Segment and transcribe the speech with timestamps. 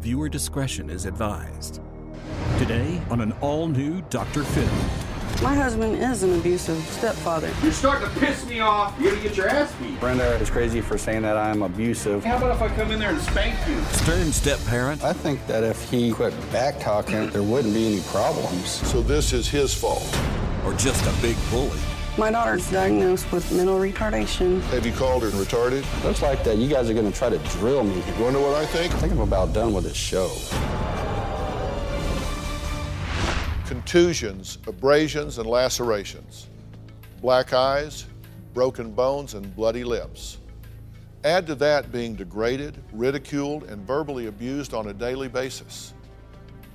[0.00, 1.80] viewer discretion is advised.
[2.58, 4.44] Today on an all new Dr.
[4.44, 4.68] Phil.
[5.42, 7.50] My husband is an abusive stepfather.
[7.62, 8.98] You're starting to piss me off.
[9.00, 10.00] You're gonna get your ass beat.
[10.00, 12.24] Brenda is crazy for saying that I'm abusive.
[12.24, 13.80] How about if I come in there and spank you?
[13.84, 15.04] Stern step parent.
[15.04, 18.68] I think that if he quit back talking, there wouldn't be any problems.
[18.88, 20.08] So this is his fault.
[20.64, 21.78] Or just a big bully.
[22.18, 24.60] My daughter's diagnosed with mental retardation.
[24.72, 25.84] Have you called her and retarded?
[26.02, 27.94] Looks like that you guys are going to try to drill me.
[27.94, 28.92] You wanna know what I think?
[28.92, 30.28] I think I'm about done with this show.
[33.68, 36.48] Contusions, abrasions, and lacerations.
[37.20, 38.06] Black eyes,
[38.52, 40.38] broken bones, and bloody lips.
[41.22, 45.94] Add to that being degraded, ridiculed, and verbally abused on a daily basis.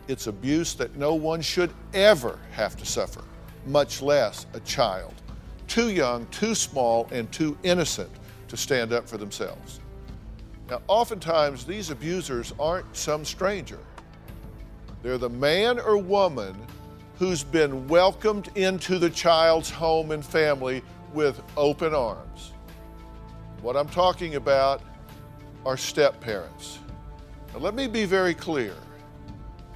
[0.07, 3.25] It's abuse that no one should ever have to suffer,
[3.66, 5.13] much less a child.
[5.73, 8.11] Too young, too small, and too innocent
[8.47, 9.79] to stand up for themselves.
[10.69, 13.79] Now, oftentimes, these abusers aren't some stranger.
[15.01, 16.55] They're the man or woman
[17.17, 22.53] who's been welcomed into the child's home and family with open arms.
[23.63, 24.83] What I'm talking about
[25.66, 26.77] are step parents.
[27.51, 28.75] Now, let me be very clear.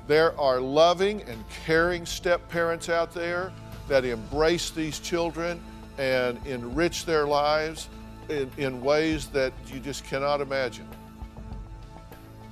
[0.06, 3.52] There are loving and caring step parents out there
[3.88, 5.60] that embrace these children
[5.98, 7.90] and enrich their lives
[8.30, 10.88] in, in ways that you just cannot imagine.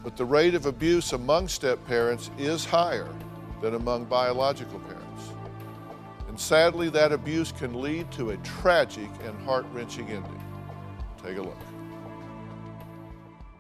[0.04, 3.10] But the rate of abuse among step parents is higher
[3.62, 5.24] than among biological parents.
[6.28, 10.44] And sadly, that abuse can lead to a tragic and heart wrenching ending.
[11.24, 11.58] Take a look.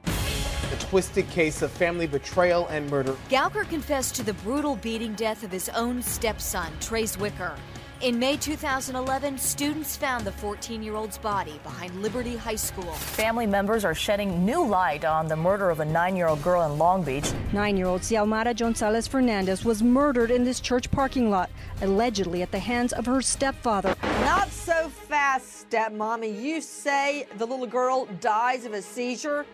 [0.05, 3.15] A twisted case of family betrayal and murder.
[3.29, 7.55] Gowker confessed to the brutal beating death of his own stepson, Trace Wicker.
[8.01, 12.91] In May 2011, students found the 14 year old's body behind Liberty High School.
[12.91, 16.63] Family members are shedding new light on the murder of a nine year old girl
[16.63, 17.31] in Long Beach.
[17.53, 21.49] Nine year old Xiomara Gonzalez Fernandez was murdered in this church parking lot,
[21.81, 23.95] allegedly at the hands of her stepfather.
[24.03, 26.41] Not so fast, stepmommy.
[26.43, 29.45] You say the little girl dies of a seizure?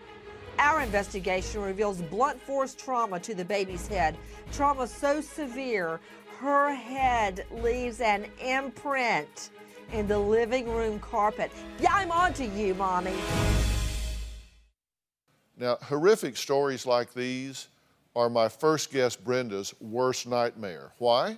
[0.58, 4.18] Our investigation reveals blunt force trauma to the baby's head.
[4.52, 6.00] Trauma so severe,
[6.42, 9.52] her head leaves an imprint
[9.94, 11.52] in the living room carpet.
[11.80, 13.14] Yeah, I'm on to you, mommy.
[15.56, 17.68] Now, horrific stories like these
[18.16, 20.94] are my first guest Brenda's worst nightmare.
[20.98, 21.38] Why?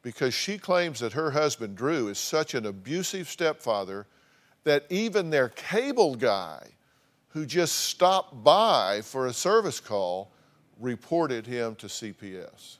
[0.00, 4.06] Because she claims that her husband Drew is such an abusive stepfather
[4.64, 6.66] that even their cable guy,
[7.28, 10.30] who just stopped by for a service call,
[10.80, 12.78] reported him to CPS.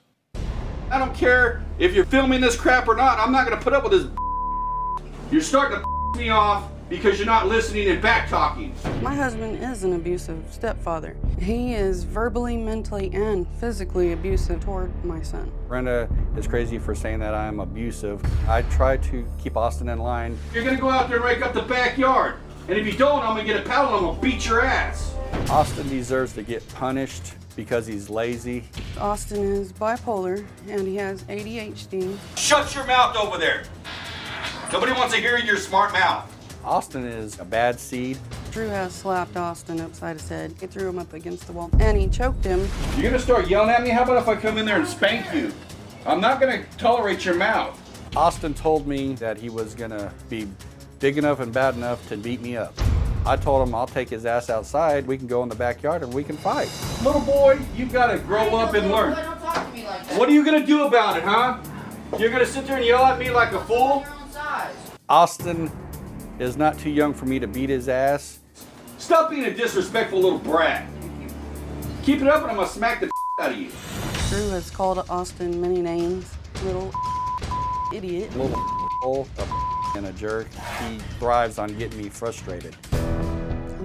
[0.91, 3.19] I don't care if you're filming this crap or not.
[3.19, 4.07] I'm not gonna put up with this.
[5.31, 5.85] You're starting to
[6.17, 8.73] me off because you're not listening and back talking.
[9.01, 11.17] My husband is an abusive stepfather.
[11.39, 15.51] He is verbally, mentally, and physically abusive toward my son.
[15.67, 16.07] Brenda
[16.37, 18.23] is crazy for saying that I'm abusive.
[18.47, 20.37] I try to keep Austin in line.
[20.53, 22.35] You're gonna go out there and rake up the backyard.
[22.67, 25.15] And if you don't, I'm gonna get a paddle and I'm gonna beat your ass.
[25.49, 28.63] Austin deserves to get punished because he's lazy.
[28.99, 32.17] Austin is bipolar and he has ADHD.
[32.35, 33.63] Shut your mouth over there.
[34.71, 36.31] Nobody wants to hear your smart mouth.
[36.63, 38.17] Austin is a bad seed.
[38.51, 40.55] Drew has slapped Austin upside his head.
[40.59, 42.67] He threw him up against the wall and he choked him.
[42.95, 43.89] You're gonna start yelling at me?
[43.89, 45.51] How about if I come in there and spank you?
[46.05, 47.79] I'm not gonna tolerate your mouth.
[48.15, 50.47] Austin told me that he was gonna be
[50.99, 52.73] big enough and bad enough to beat me up.
[53.27, 55.07] I told him I'll take his ass outside.
[55.07, 56.69] We can go in the backyard and we can fight.
[57.03, 59.13] Little boy, you've got to grow up and learn.
[60.17, 61.57] What are you gonna do about it, huh?
[62.19, 64.05] You're gonna sit there and yell at me like a fool?
[65.09, 65.71] Austin
[66.39, 68.39] is not too young for me to beat his ass.
[68.97, 70.87] Stop being a disrespectful little brat.
[72.03, 73.09] Keep it up and I'm gonna smack the
[73.41, 73.69] out of you.
[74.29, 76.31] Drew has called Austin many names.
[76.63, 76.93] Little
[77.93, 78.35] idiot.
[78.37, 78.55] Little
[79.01, 80.47] hole, a and a jerk.
[80.87, 82.75] He thrives on getting me frustrated.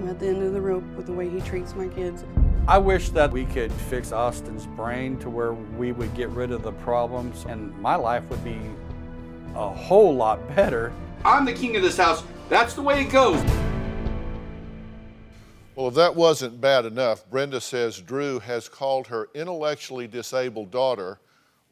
[0.01, 2.25] I'm at the end of the rope with the way he treats my kids.
[2.67, 6.63] I wish that we could fix Austin's brain to where we would get rid of
[6.63, 8.59] the problems and my life would be
[9.53, 10.91] a whole lot better.
[11.23, 12.23] I'm the king of this house.
[12.49, 13.39] That's the way it goes.
[15.75, 20.71] Well, Well, if that wasn't bad enough, Brenda says Drew has called her intellectually disabled
[20.71, 21.19] daughter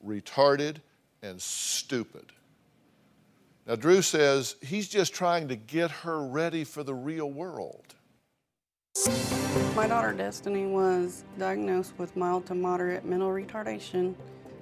[0.06, 0.78] retarded
[1.24, 2.26] and stupid.
[3.66, 7.96] Now, Drew says he's just trying to get her ready for the real world.
[9.75, 14.13] My daughter Destiny was diagnosed with mild to moderate mental retardation.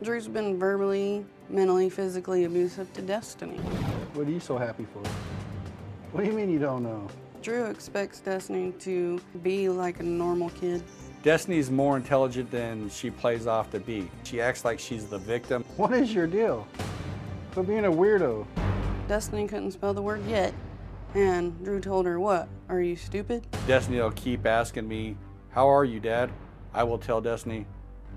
[0.03, 3.57] Drew's been verbally, mentally, physically abusive to Destiny.
[4.13, 4.99] What are you so happy for?
[6.11, 7.07] What do you mean you don't know?
[7.41, 10.83] Drew expects Destiny to be like a normal kid.
[11.23, 14.09] Destiny's more intelligent than she plays off to be.
[14.23, 15.63] She acts like she's the victim.
[15.77, 16.67] What is your deal?
[17.51, 18.45] For being a weirdo.
[19.07, 20.53] Destiny couldn't spell the word yet,
[21.17, 22.47] and Drew told her, What?
[22.69, 23.45] Are you stupid?
[23.65, 25.17] Destiny will keep asking me,
[25.49, 26.29] How are you, Dad?
[26.73, 27.65] I will tell Destiny,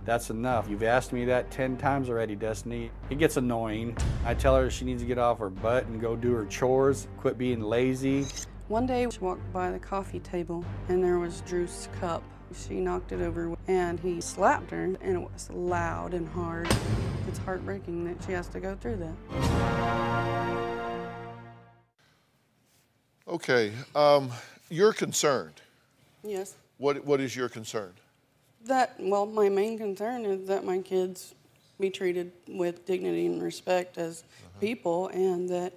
[0.04, 0.68] That's enough.
[0.68, 2.90] You've asked me that 10 times already, Destiny.
[3.08, 3.96] It gets annoying.
[4.26, 7.08] I tell her she needs to get off her butt and go do her chores,
[7.16, 8.26] quit being lazy.
[8.68, 12.22] One day, she walked by the coffee table, and there was Drew's cup.
[12.54, 16.68] She knocked it over, and he slapped her, and it was loud and hard.
[17.28, 19.69] It's heartbreaking that she has to go through that.
[23.30, 24.28] Okay, um,
[24.70, 25.54] you're concerned.
[26.24, 26.56] Yes.
[26.78, 27.92] What, what is your concern?
[28.66, 31.32] That, well, my main concern is that my kids
[31.78, 34.24] be treated with dignity and respect as
[34.60, 35.72] people, and that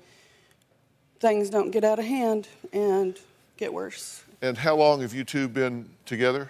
[1.20, 3.20] things don't get out of hand and
[3.58, 4.24] get worse.
[4.42, 6.50] And how long have you two been together?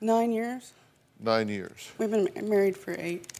[0.00, 0.72] Nine years.
[1.18, 1.90] Nine years.
[1.98, 3.32] We've been married for eight.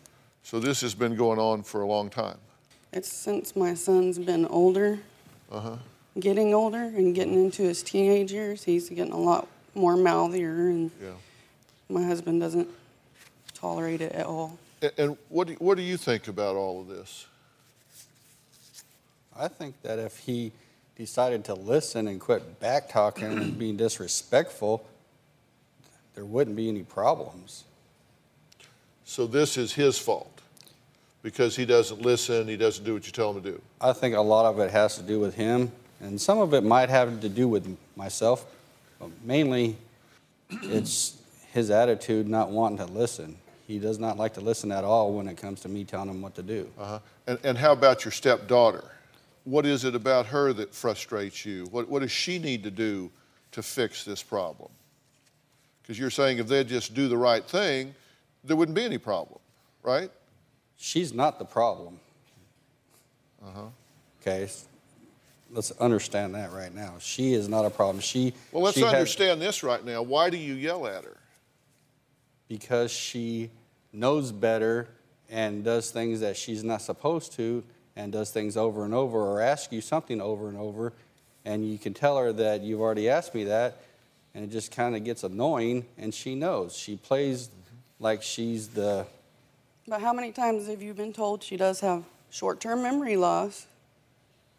[0.43, 2.39] So this has been going on for a long time.
[2.93, 4.99] It's since my son's been older,
[5.53, 5.77] Uh huh.
[6.19, 8.65] Getting older, and getting into his teenage years.
[8.65, 11.11] He's getting a lot more mouthier, and Yeah.
[11.89, 12.69] my husband doesn't
[13.55, 14.59] tolerate it at all.
[14.83, 17.27] And, and what, do, what do you think about all of this?
[19.39, 20.53] I think that if he
[20.97, 24.87] decided to listen and quit back talking and being disrespectful,
[26.15, 27.65] there wouldn't be any problems.
[29.05, 30.41] So this is his fault
[31.23, 33.63] because he doesn't listen, he doesn't do what you tell him to do.
[33.81, 35.71] I think a lot of it has to do with him,
[36.01, 38.47] and some of it might have to do with myself.
[38.99, 39.77] But mainly,
[40.51, 41.17] it's
[41.53, 43.37] his attitude not wanting to listen.
[43.67, 46.23] He does not like to listen at all when it comes to me telling him
[46.23, 46.71] what to do.
[46.79, 47.01] Uh-huh.
[47.27, 48.85] And, and how about your stepdaughter?
[49.45, 51.67] What is it about her that frustrates you?
[51.71, 53.11] What, what does she need to do
[53.53, 54.71] to fix this problem?
[55.83, 57.95] Because you're saying if they'd just do the right thing,
[58.45, 59.39] there wouldn't be any problem,
[59.83, 60.11] right?
[60.77, 61.99] She's not the problem.
[63.45, 63.63] Uh-huh.
[64.21, 64.67] Okay, s-
[65.51, 66.95] let's understand that right now.
[67.01, 68.01] She is not a problem.
[68.01, 70.03] She Well, let's she has- understand this right now.
[70.03, 71.17] Why do you yell at her?
[72.49, 73.51] because she
[73.93, 74.87] knows better
[75.29, 77.65] and does things that she's not supposed to
[77.97, 80.93] and does things over and over or asks you something over and over
[81.45, 83.79] and you can tell her that you've already asked me that
[84.33, 87.51] and it just kind of gets annoying and she knows she plays
[87.99, 89.05] like she's the
[89.89, 93.67] But how many times have you been told she does have short term memory loss?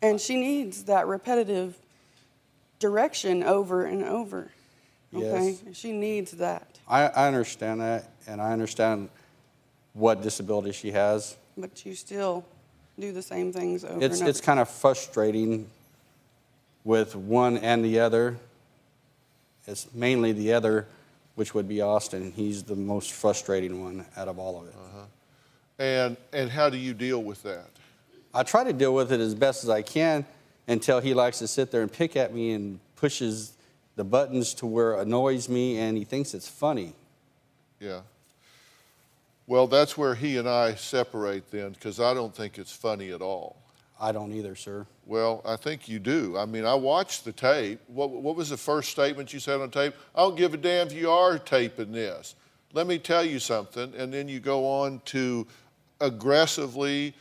[0.02, 1.78] And she needs that repetitive
[2.80, 4.52] direction over and over.
[5.14, 5.58] Okay?
[5.66, 5.78] Yes.
[5.78, 6.78] She needs that.
[6.88, 9.10] I, I understand that and i understand
[9.94, 12.46] what disability she has But you still
[13.00, 14.30] do the same things over it's, and over.
[14.30, 15.68] it's kind of frustrating
[16.84, 18.38] with one and the other.
[19.68, 20.88] It's mainly the other,
[21.36, 22.32] which would be Austin.
[22.32, 24.74] He's the most frustrating one out of all of it.
[24.74, 25.06] Uh-huh.
[25.80, 27.68] And, and how do you deal with that?
[28.38, 30.24] I try to deal with it as best as I can
[30.68, 33.54] until he likes to sit there and pick at me and pushes
[33.96, 36.94] the buttons to where it annoys me and he thinks it's funny.
[37.80, 38.02] Yeah.
[39.48, 43.24] Well, that's where he and I separate then, because I don't think it's funny at
[43.24, 43.56] all.
[44.00, 44.86] I don't either, sir.
[45.08, 46.38] Well, I think you do.
[46.38, 47.80] I mean, I watched the tape.
[47.88, 49.96] What, what was the first statement you said on tape?
[50.14, 52.36] I don't give a damn if you are taping this.
[52.74, 53.96] Let me tell you something.
[53.98, 55.48] And then you go on to
[56.02, 57.16] aggressively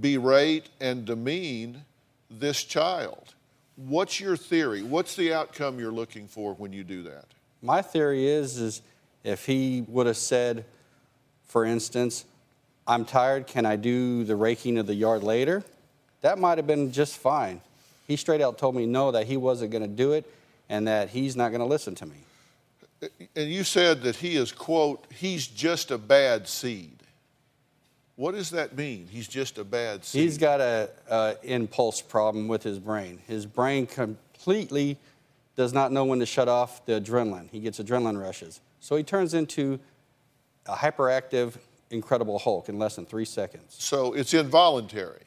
[0.00, 1.84] berate and demean
[2.30, 3.34] this child.
[3.76, 4.82] What's your theory?
[4.82, 7.24] What's the outcome you're looking for when you do that?
[7.62, 8.82] My theory is, is
[9.24, 10.64] if he would have said,
[11.46, 12.24] for instance,
[12.86, 15.64] I'm tired, can I do the raking of the yard later?
[16.22, 17.60] That might have been just fine.
[18.06, 20.30] He straight out told me no, that he wasn't going to do it
[20.68, 22.16] and that he's not going to listen to me.
[23.34, 26.99] And you said that he is, quote, he's just a bad seed.
[28.20, 29.08] What does that mean?
[29.10, 30.20] He's just a bad seed.
[30.20, 33.18] He's got a, a impulse problem with his brain.
[33.26, 34.98] His brain completely
[35.56, 37.48] does not know when to shut off the adrenaline.
[37.48, 38.60] He gets adrenaline rushes.
[38.78, 39.80] So he turns into
[40.66, 41.54] a hyperactive,
[41.88, 43.76] incredible Hulk in less than three seconds.
[43.78, 45.22] So it's involuntary.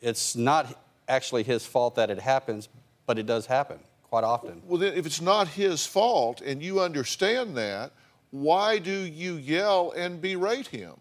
[0.00, 2.68] It's not actually his fault that it happens,
[3.04, 4.62] but it does happen quite often.
[4.64, 7.90] Well, then, if it's not his fault and you understand that,
[8.30, 10.92] why do you yell and berate him?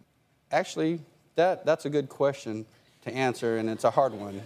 [0.52, 1.00] Actually,
[1.38, 2.66] that, that's a good question
[3.04, 4.42] to answer, and it's a hard one.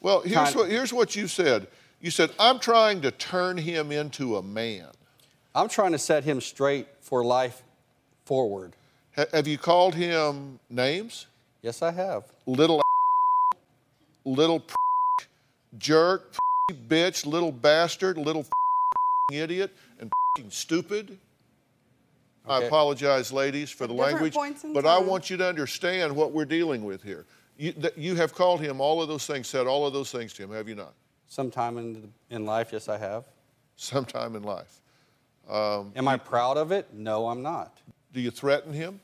[0.00, 1.66] Well, here's what, here's what you said.
[2.00, 4.86] You said, I'm trying to turn him into a man.
[5.54, 7.62] I'm trying to set him straight for life
[8.24, 8.74] forward.
[9.16, 11.26] Ha- have you called him names?
[11.62, 12.24] Yes, I have.
[12.46, 12.80] Little
[14.24, 14.64] little
[15.76, 16.36] jerk,
[16.88, 18.46] bitch, little bastard, little
[19.32, 20.10] idiot, and
[20.48, 21.18] stupid.
[22.46, 26.14] I apologize, ladies, for the different language, points in but I want you to understand
[26.14, 27.26] what we're dealing with here.
[27.56, 30.32] You, that you have called him all of those things, said all of those things
[30.34, 30.94] to him, have you not?
[31.28, 33.24] Sometime in, in life, yes, I have.
[33.76, 34.80] Sometime in life.
[35.48, 36.92] Um, Am I proud of it?
[36.92, 37.78] No, I'm not.
[38.12, 39.00] do you threaten him?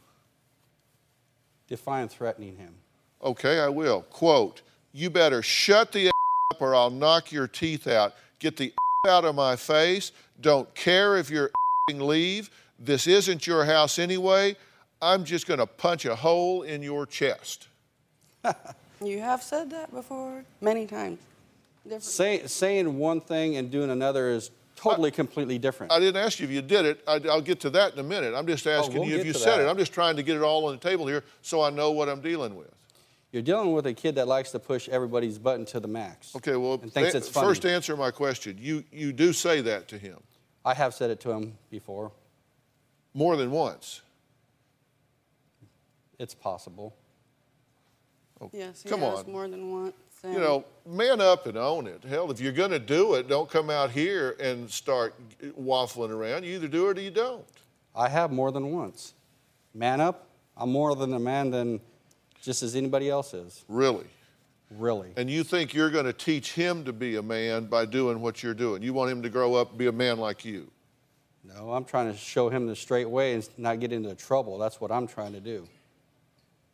[1.69, 2.75] Define threatening him.
[3.23, 4.03] Okay, I will.
[4.03, 4.63] Quote,
[4.93, 6.09] you better shut the
[6.53, 8.15] up or I'll knock your teeth out.
[8.39, 8.73] Get the
[9.09, 10.13] out of my face.
[10.41, 11.51] Don't care if you're
[11.95, 12.51] leave.
[12.79, 14.57] This isn't your house anyway.
[15.01, 17.69] I'm just going to punch a hole in your chest.
[19.05, 21.19] You have said that before many times.
[21.99, 25.93] Say, saying one thing and doing another is totally, completely different.
[25.93, 27.05] I didn't ask you if you did it.
[27.07, 28.35] I, will get to that in a minute.
[28.35, 29.67] I'm just oh, asking Oh, we'll you if you said that.
[29.67, 29.69] it.
[29.69, 32.09] I'm just trying to get it all on the table here so I know what
[32.09, 32.71] I'm dealing with.
[33.33, 36.35] You're dealing with a kid that likes to push everybody's button to the max.
[36.35, 37.49] Okay, well, and thinks a- it's funny.
[37.49, 38.57] first answer my question.
[38.59, 40.19] You, you do say that to him
[40.65, 42.13] I have said it to him before.
[43.17, 44.03] More than once.
[46.19, 46.95] It's possible.
[48.41, 49.33] Oh, yes, he Come has on.
[49.33, 49.95] more than once.
[50.23, 52.03] You know, man up and own it.
[52.03, 55.15] Hell, if you're going to do it, don't come out here and start
[55.61, 56.45] waffling around.
[56.45, 57.45] You either do it or you don't.
[57.95, 59.15] I have more than once.
[59.73, 60.27] Man up.
[60.57, 61.81] I'm more than a man than
[62.43, 63.65] just as anybody else is.
[63.69, 64.07] Really.
[64.71, 65.13] Really.
[65.17, 68.43] And you think you're going to teach him to be a man by doing what
[68.43, 68.83] you're doing.
[68.83, 70.71] You want him to grow up and be a man like you.
[71.55, 74.59] No, I'm trying to show him the straight way and not get into trouble.
[74.59, 75.69] That's what I'm trying to do.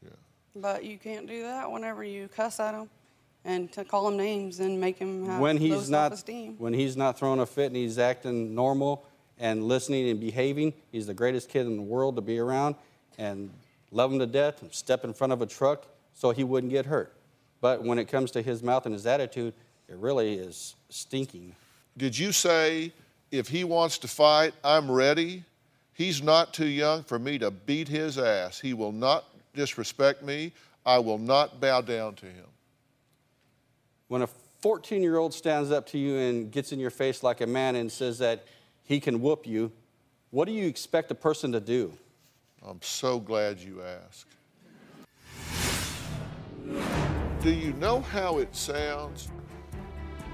[0.03, 0.11] Yeah.
[0.57, 2.89] But you can't do that whenever you cuss at him
[3.45, 6.57] and to call him names and make him have when low he's not self-esteem.
[6.59, 9.05] when he's not throwing a fit and he's acting normal
[9.39, 12.77] and listening and behaving, he's the greatest kid in the world to be around
[13.19, 13.51] and
[13.91, 16.87] love him to death and step in front of a truck so he wouldn't get
[16.87, 17.15] hurt.
[17.61, 19.55] But when it comes to his mouth and his attitude,
[19.89, 21.55] it really is stinking.
[21.97, 22.93] Did you say,
[23.33, 25.43] if he wants to fight, I'm ready?
[25.95, 28.61] He's not too young for me to beat his ass.
[28.61, 29.25] He will not
[29.55, 30.53] disrespect me.
[30.85, 32.47] I will not bow down to him.
[34.09, 34.29] When a
[34.61, 37.75] 14 year old stands up to you and gets in your face like a man
[37.77, 38.45] and says that
[38.85, 39.73] he can whoop you,
[40.31, 41.93] what do you expect a person to do?
[42.65, 44.27] I'm so glad you asked.
[47.43, 49.29] Do you know how it sounds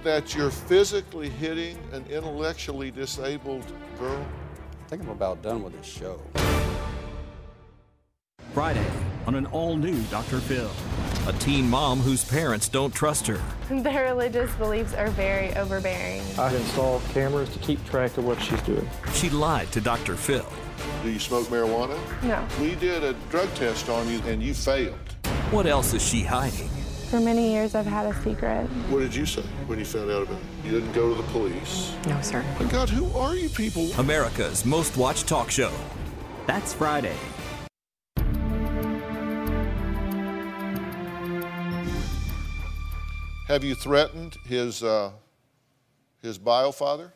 [0.02, 3.64] that you're physically hitting an intellectually disabled
[3.98, 4.26] girl?
[4.84, 6.20] I think I'm about done with this show.
[8.54, 8.86] Friday
[9.26, 10.40] on an all new Dr.
[10.40, 10.70] Phil.
[11.28, 13.40] A teen mom whose parents don't trust her.
[13.70, 16.22] Their religious beliefs are very overbearing.
[16.38, 18.88] I installed cameras to keep track of what she's doing.
[19.12, 20.16] She lied to Dr.
[20.16, 20.46] Phil.
[21.02, 21.98] Do you smoke marijuana?
[22.22, 22.42] No.
[22.60, 24.98] We did a drug test on you and you failed.
[25.50, 26.70] What else is she hiding?
[27.10, 28.66] For many years, I've had a secret.
[28.90, 30.66] What did you say when you found out about it?
[30.66, 31.94] You didn't go to the police.
[32.06, 32.44] No, sir.
[32.60, 33.90] My God, who are you people?
[33.98, 35.72] America's most watched talk show.
[36.46, 37.16] That's Friday.
[43.46, 45.12] Have you threatened his uh,
[46.20, 47.14] his bio father?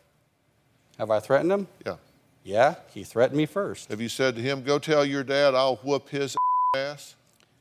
[0.96, 1.68] Have I threatened him?
[1.84, 1.96] Yeah.
[2.44, 3.90] Yeah, he threatened me first.
[3.90, 6.34] Have you said to him, "Go tell your dad I'll whoop his
[6.76, 7.14] ass"?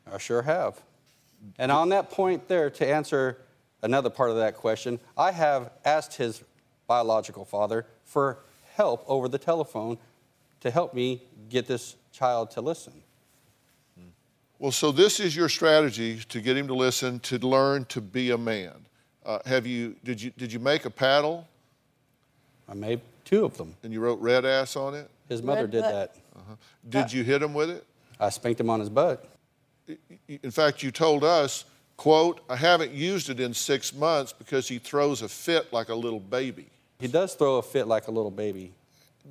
[0.10, 0.82] I sure have.
[1.58, 3.38] And on that point there, to answer
[3.82, 6.44] another part of that question, I have asked his
[6.88, 8.40] biological father for
[8.76, 9.98] help over the telephone
[10.62, 12.94] to help me get this child to listen.
[14.60, 18.30] Well, so this is your strategy to get him to listen, to learn to be
[18.30, 18.86] a man.
[19.26, 21.48] Uh, have you did you did you make a paddle?
[22.70, 23.76] I made two of them.
[23.82, 25.10] And you wrote red ass on it.
[25.30, 25.94] His mother Red did butt.
[25.94, 26.16] that.
[26.36, 26.56] Uh-huh.
[26.90, 27.86] Did you hit him with it?
[28.20, 29.28] I spanked him on his butt.
[30.28, 31.66] In fact, you told us,
[31.98, 35.96] "quote I haven't used it in six months because he throws a fit like a
[35.96, 36.68] little baby."
[37.00, 38.74] He does throw a fit like a little baby.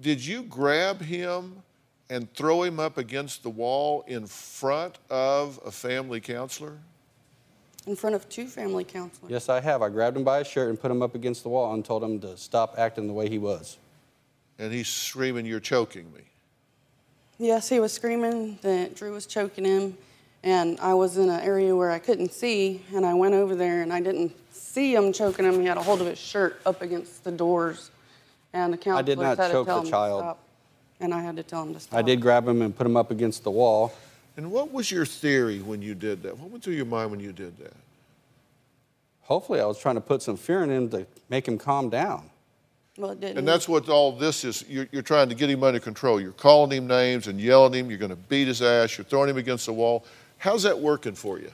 [0.00, 1.62] Did you grab him
[2.08, 6.78] and throw him up against the wall in front of a family counselor?
[7.86, 9.30] in front of two family counselors.
[9.30, 9.82] Yes, I have.
[9.82, 12.04] I grabbed him by his shirt and put him up against the wall and told
[12.04, 13.78] him to stop acting the way he was.
[14.58, 16.20] And he's screaming, You're choking me.
[17.38, 19.96] Yes, he was screaming that Drew was choking him,
[20.42, 23.82] And I was in an area where I couldn't see, and I went over there
[23.82, 25.60] and I didn't see him choking him.
[25.60, 27.90] He had a hold of his shirt up against the doors.
[28.52, 30.20] And the counselor did not had to tell the him child.
[30.20, 30.38] to stop.
[31.00, 31.98] And I had to tell him to stop.
[31.98, 33.92] I did grab him and put him up against the wall.
[34.36, 36.36] And what was your theory when you did that?
[36.38, 37.74] What went through your mind when you did that?
[39.22, 42.30] Hopefully, I was trying to put some fear in him to make him calm down.
[42.96, 43.38] Well, it didn't.
[43.38, 44.64] And that's what all this is.
[44.68, 46.20] You're, you're trying to get him under control.
[46.20, 47.90] You're calling him names and yelling him.
[47.90, 48.98] You're going to beat his ass.
[48.98, 50.04] You're throwing him against the wall.
[50.40, 51.50] How's that working for you?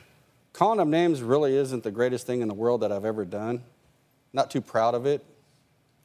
[0.52, 3.64] Calling him names really isn't the greatest thing in the world that I've ever done.
[4.32, 5.24] Not too proud of it.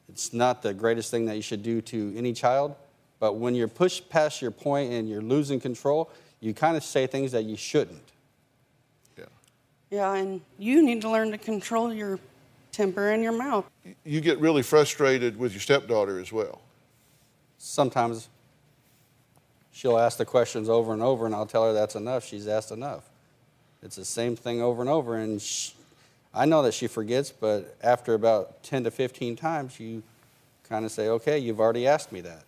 [0.08, 2.74] It's not the greatest thing that you should do to any child.
[3.20, 6.10] But when you're pushed past your point and you're losing control,
[6.40, 8.02] you kind of say things that you shouldn't.
[9.16, 9.26] Yeah.
[9.90, 12.18] Yeah, and you need to learn to control your
[12.72, 13.64] temper and your mouth.
[14.04, 16.60] You get really frustrated with your stepdaughter as well.
[17.58, 18.28] Sometimes
[19.72, 22.24] she'll ask the questions over and over, and I'll tell her that's enough.
[22.24, 23.08] She's asked enough.
[23.82, 25.72] It's the same thing over and over, and sh
[26.34, 30.02] I know that she forgets, but after about 10 to 15 times, you
[30.66, 32.44] kind of say, okay, you've already asked me that.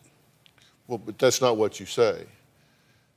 [0.87, 2.25] Well, but that's not what you say.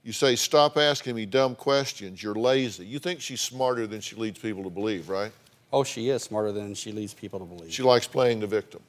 [0.04, 2.22] You say, stop asking me dumb questions.
[2.22, 2.86] You're lazy.
[2.86, 5.32] You think she's smarter than she leads people to believe, right?
[5.72, 7.74] Oh, she is smarter than she leads people to believe.
[7.74, 8.82] She likes playing the victim.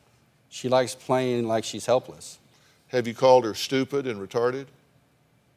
[0.49, 2.39] She likes playing like she's helpless.
[2.89, 4.67] Have you called her stupid and retarded?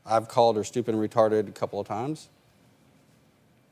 [0.05, 2.29] I've called her stupid and retarded a couple of times.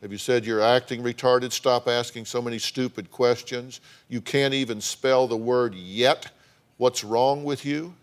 [0.02, 1.52] Have you said you're acting retarded?
[1.52, 3.82] Stop asking so many stupid questions.
[4.08, 6.30] You can't even spell the word yet.
[6.78, 7.94] What's wrong with you?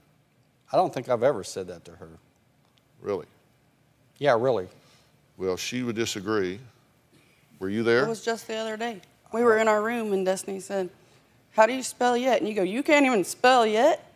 [0.72, 2.10] I don't think I've ever said that to her.
[3.00, 3.26] Really?
[4.18, 4.68] Yeah, really.
[5.38, 6.60] Well, she would disagree.
[7.58, 8.04] Were you there?
[8.04, 9.00] It was just the other day.
[9.32, 10.90] We were in our room, and Destiny said,
[11.52, 12.40] How do you spell yet?
[12.40, 14.12] And you go, You can't even spell yet?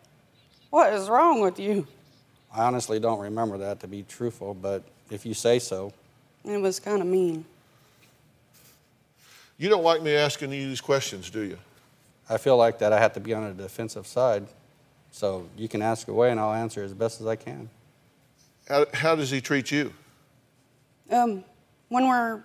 [0.69, 1.87] What is wrong with you?
[2.53, 5.93] I honestly don't remember that to be truthful, but if you say so.
[6.43, 7.45] It was kind of mean.
[9.57, 11.57] You don't like me asking you these questions, do you?
[12.29, 14.47] I feel like that I have to be on the defensive side.
[15.11, 17.69] So you can ask away and I'll answer as best as I can.
[18.67, 19.93] How, how does he treat you?
[21.09, 21.43] Um,
[21.89, 22.41] when we're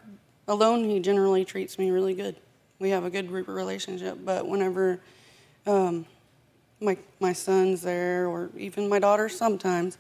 [0.48, 2.36] alone, he generally treats me really good.
[2.78, 5.00] We have a good relationship, but whenever
[5.66, 6.04] um,
[6.80, 9.98] my, my son's there, or even my daughter sometimes,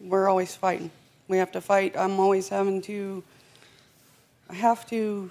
[0.00, 0.90] we're always fighting.
[1.28, 1.96] We have to fight.
[1.96, 3.22] I'm always having to,
[4.50, 5.30] I have to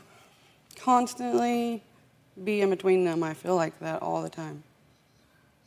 [0.76, 1.84] constantly
[2.44, 3.24] be in between them.
[3.24, 4.64] I feel like that all the time.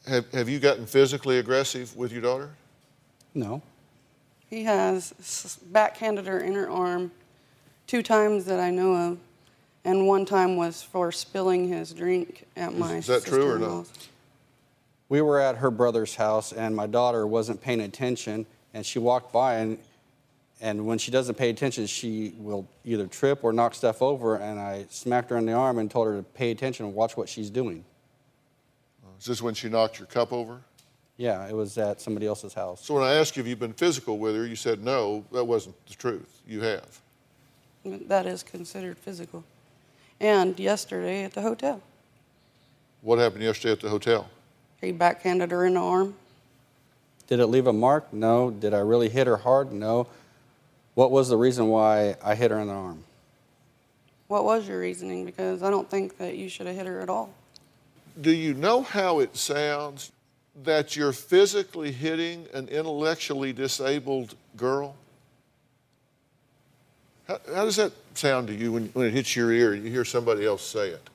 [0.06, 2.50] Have, have you gotten physically aggressive with your daughter?
[3.34, 3.62] No.
[4.48, 7.10] He has backhanded her in her arm
[7.86, 9.18] two times that I know of,
[9.84, 13.92] and one time was for spilling his drink at my is that true or sister-in-law's.
[15.14, 19.32] We were at her brother's house and my daughter wasn't paying attention and she walked
[19.32, 19.78] by and
[20.60, 24.34] and when she doesn't pay attention, she will either trip or knock stuff over.
[24.34, 27.16] And I smacked her on the arm and told her to pay attention and watch
[27.16, 27.84] what she's doing.
[29.04, 30.60] Uh, is this when she knocked your cup over?
[31.16, 32.84] Yeah, it was at somebody else's house.
[32.84, 35.44] So when I asked you if you've been physical with her, you said no, that
[35.44, 36.40] wasn't the truth.
[36.44, 37.00] You have.
[37.84, 39.44] That is considered physical.
[40.18, 41.80] And yesterday at the hotel,
[43.00, 44.28] What happened yesterday at the hotel?
[44.84, 46.14] He backhanded her in the arm.
[47.26, 48.12] Did it leave a mark?
[48.12, 48.50] No.
[48.50, 49.72] Did I really hit her hard?
[49.72, 50.06] No.
[50.94, 53.04] What was the reason why I hit her in the arm?
[54.28, 55.24] What was your reasoning?
[55.24, 57.32] Because I don't think that you should have hit her at all.
[58.20, 60.12] Do you know how it sounds
[60.62, 64.94] that you're physically hitting an intellectually disabled girl?
[67.26, 69.90] How, how does that sound to you when, when it hits your ear and you
[69.90, 71.10] hear somebody else say it?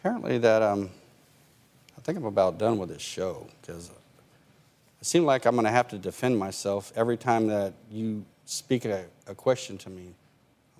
[0.00, 1.03] Apparently, that um, I
[2.04, 3.90] think I'm about done with this show because
[5.00, 8.84] it seems like I'm going to have to defend myself every time that you speak
[8.84, 10.14] a, a question to me.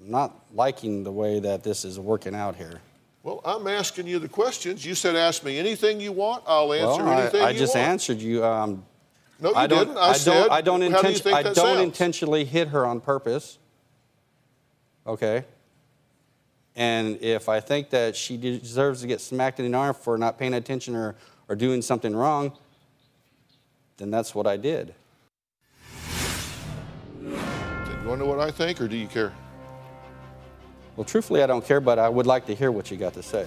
[0.00, 2.80] I'm not liking the way that this is working out here.
[3.22, 4.84] Well, I'm asking you the questions.
[4.84, 6.44] You said ask me anything you want.
[6.46, 8.44] I'll answer well, anything I, I you just answered you.
[8.44, 8.84] Um,
[9.40, 9.98] No, you I don't, didn't.
[9.98, 10.52] I said, don't.
[10.52, 11.80] I don't, how do you intention- think I don't sounds?
[11.80, 13.58] intentionally hit her on purpose.
[15.06, 15.44] Okay.
[16.76, 20.38] And if I think that she deserves to get smacked in the arm for not
[20.38, 21.14] paying attention or,
[21.48, 22.52] or doing something wrong,
[23.96, 24.94] then that's what I did.
[27.22, 29.32] You want to know what I think, or do you care?
[30.96, 33.22] Well, truthfully, I don't care, but I would like to hear what you got to
[33.22, 33.46] say.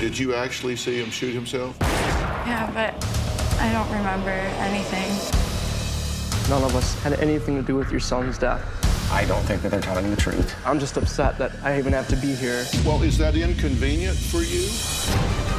[0.00, 1.76] Did you actually see him shoot himself?
[1.80, 2.94] Yeah, but
[3.60, 5.10] I don't remember anything.
[6.48, 8.62] None of us had anything to do with your son's death.
[9.10, 10.54] I don't think that they're telling the truth.
[10.64, 12.64] I'm just upset that I even have to be here.
[12.84, 14.68] Well, is that inconvenient for you?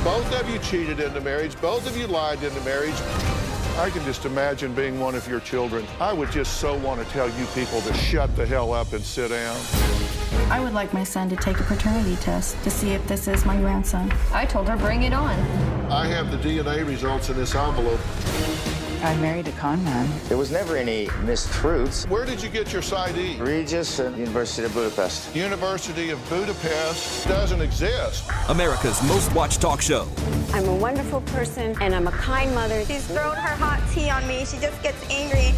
[0.06, 1.60] Both of you cheated into marriage.
[1.60, 2.96] Both of you lied into marriage.
[3.78, 5.86] I can just imagine being one of your children.
[6.00, 9.04] I would just so want to tell you people to shut the hell up and
[9.04, 9.58] sit down.
[10.50, 13.46] I would like my son to take a paternity test to see if this is
[13.46, 14.12] my grandson.
[14.34, 15.40] I told her, bring it on.
[15.92, 18.00] I have the DNA results in this envelope.
[19.02, 20.10] I married a con man.
[20.28, 22.06] There was never any mistruths.
[22.10, 23.40] Where did you get your PsyD?
[23.40, 25.34] Regis and University of Budapest.
[25.34, 28.30] University of Budapest doesn't exist.
[28.50, 30.06] America's most watched talk show.
[30.54, 32.84] I'm a wonderful person and I'm a kind mother.
[32.84, 34.40] She's thrown her hot tea on me.
[34.46, 35.54] She just gets angry.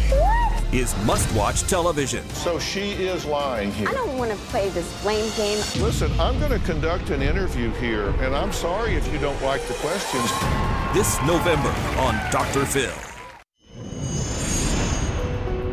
[0.72, 0.80] What?
[0.80, 2.26] Is must watch television.
[2.30, 3.88] So she is lying here.
[3.88, 5.58] I don't want to play this blame game.
[5.82, 9.62] Listen, I'm going to conduct an interview here, and I'm sorry if you don't like
[9.66, 10.30] the questions.
[10.94, 11.68] This November
[12.00, 12.64] on Dr.
[12.64, 12.90] Phil.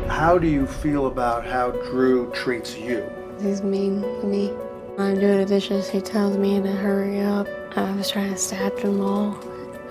[0.09, 3.09] How do you feel about how Drew treats you?
[3.41, 4.51] He's mean to me.
[4.97, 7.47] I'm doing the dishes, he tells me to hurry up.
[7.77, 9.31] I was trying to stab them all.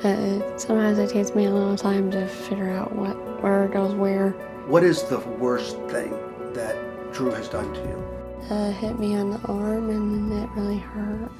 [0.02, 4.34] But sometimes it takes me a little time to figure out what where goes where.
[4.68, 6.10] What is the worst thing
[6.52, 6.76] that
[7.14, 8.54] Drew has done to you?
[8.54, 11.30] Uh, hit me on the arm and it really hurt.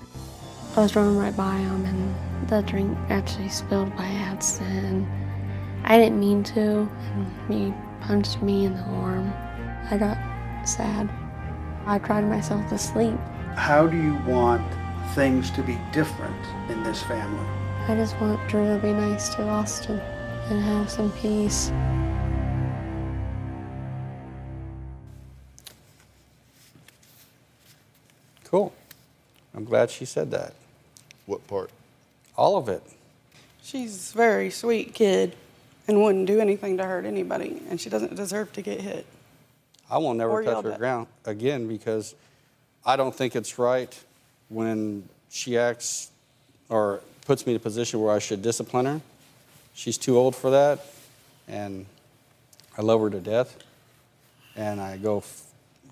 [0.74, 5.06] I was running right by him and the drink actually spilled by accident.
[5.84, 9.30] I didn't mean to, and he punched me in the arm.
[9.90, 10.16] I got
[10.66, 11.10] sad.
[11.84, 13.18] I cried myself to sleep.
[13.56, 14.66] How do you want
[15.14, 17.46] things to be different in this family?
[17.88, 20.00] I just want Drew to be nice to Austin
[20.48, 21.70] and have some peace.
[28.50, 28.72] Cool.
[29.54, 30.54] I'm glad she said that.
[31.26, 31.70] What part?
[32.36, 32.82] All of it.
[33.62, 35.34] She's a very sweet kid
[35.86, 39.04] and wouldn't do anything to hurt anybody, and she doesn't deserve to get hit.
[39.90, 40.78] I will never Or touch yelled her at.
[40.78, 42.14] ground again because
[42.84, 43.98] I don't think it's right
[44.48, 46.10] when she acts
[46.68, 49.00] or puts me in a position where I should discipline her.
[49.74, 50.84] She's too old for that,
[51.46, 51.86] and
[52.76, 53.56] I love her to death.
[54.56, 55.42] And I go f-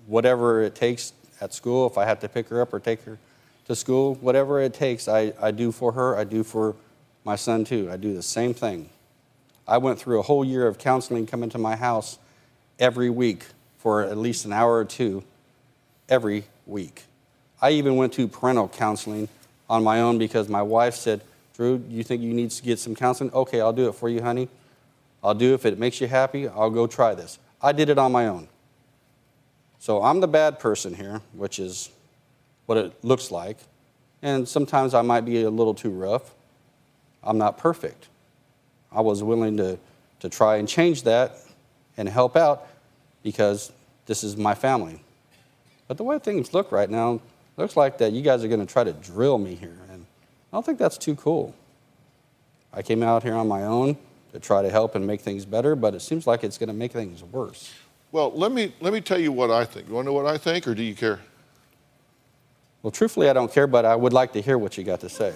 [0.07, 1.87] whatever it takes at school.
[1.87, 3.17] If I have to pick her up or take her
[3.65, 6.17] to school, whatever it takes, I, I do for her.
[6.17, 6.75] I do for
[7.23, 7.89] my son too.
[7.91, 8.89] I do the same thing.
[9.67, 12.17] I went through a whole year of counseling coming to my house
[12.79, 13.45] every week
[13.77, 15.23] for at least an hour or two
[16.07, 17.03] every week.
[17.61, 19.27] I even went to parental counseling
[19.69, 21.21] on my own because my wife said,
[21.55, 23.33] Drew, you think you need to get some counseling?
[23.33, 24.47] Okay, I'll do it for you, honey.
[25.23, 25.55] I'll do it.
[25.55, 27.39] If it makes you happy, I'll go try this.
[27.61, 28.47] I did it on my own.
[29.79, 31.89] So I'm the bad person here, which is
[32.65, 33.57] what it looks like.
[34.21, 36.33] And sometimes I might be a little too rough.
[37.23, 38.07] I'm not perfect.
[38.91, 39.77] I was willing to,
[40.21, 41.37] to try and change that
[41.97, 42.67] and help out
[43.23, 43.71] because
[44.05, 45.01] this is my family.
[45.87, 47.21] But the way things look right now,
[47.57, 49.77] looks like that you guys are going to try to drill me here.
[49.91, 50.05] And
[50.51, 51.55] I don't think that's too cool.
[52.71, 53.97] I came out here on my own
[54.33, 56.73] to try to help and make things better, but it seems like it's going to
[56.73, 57.73] make things worse.
[58.11, 59.87] Well, let me let me tell you what I think.
[59.87, 61.19] You want to know what I think, or do you care?
[62.81, 65.09] Well, truthfully, I don't care, but I would like to hear what you got to
[65.09, 65.33] say.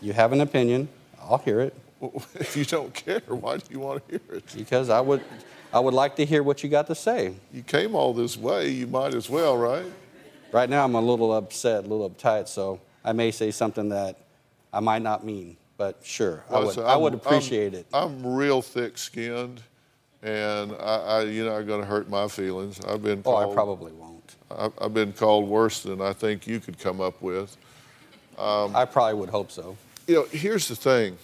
[0.00, 0.88] you have an opinion,
[1.20, 1.74] I'll hear it.
[2.34, 4.54] If you don't care, why do you want to hear it?
[4.56, 5.20] Because I would,
[5.70, 7.34] I would like to hear what you got to say.
[7.52, 9.84] You came all this way, you might as well, right?
[10.50, 14.16] Right now, I'm a little upset, a little uptight, so I may say something that
[14.72, 17.86] I might not mean, but sure, I would, so I would appreciate I'm- it.
[17.92, 19.60] I'm real thick-skinned,
[20.22, 22.80] and I, I you know, I'm going to hurt my feelings.
[22.84, 24.36] I've been Oh, I called, probably won't.
[24.50, 27.56] I've, I've been called worse than I think you could come up with.
[28.38, 29.76] Um, I probably would hope so.
[30.06, 31.16] you know, here's the thing.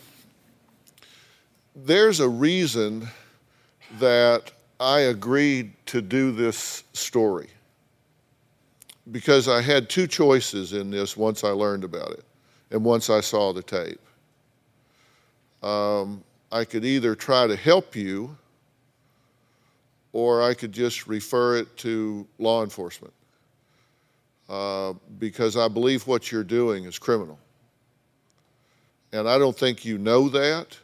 [1.74, 3.06] There's a reason
[3.98, 7.48] that I agreed to do this story
[9.12, 12.24] because I had two choices in this once I learned about it
[12.70, 14.00] and once I saw the tape.
[15.62, 18.36] Um, I could either try to help you
[20.16, 23.12] or I could just refer it to law enforcement
[24.48, 27.38] uh, because I believe what you're doing is criminal.
[29.12, 30.78] And I don't think you know that.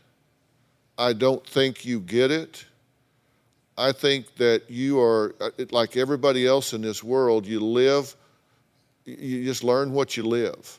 [0.99, 2.67] I don't think you get it.
[3.79, 8.15] I think that you are, uh, like everybody else in this world, you live,
[9.07, 10.79] you just learn what you live.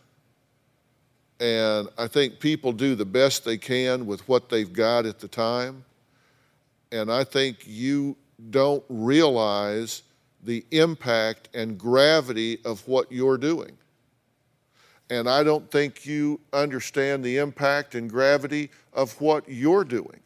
[1.39, 5.27] And I think people do the best they can with what they've got at the
[5.27, 5.85] time.
[6.91, 8.15] And I think you
[8.49, 10.03] don't realize
[10.43, 13.77] the impact and gravity of what you're doing.
[15.09, 20.19] And I don't think you understand the impact and gravity of what you're doing.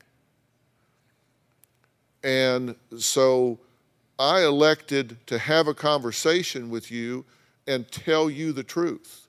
[2.24, 3.60] And so
[4.20, 7.26] I elected to have a conversation with you
[7.68, 9.28] and tell you the truth.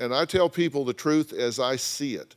[0.00, 2.36] And I tell people the truth as I see it.